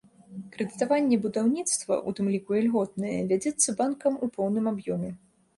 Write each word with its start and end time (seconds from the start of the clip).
Крэдытаванне 0.53 1.19
будаўніцтва, 1.25 1.99
у 2.11 2.13
тым 2.21 2.33
ліку 2.37 2.57
і 2.61 2.63
льготнае, 2.69 3.15
вядзецца 3.33 3.77
банкам 3.83 4.13
у 4.25 4.33
поўным 4.39 4.65
аб'ёме. 4.73 5.17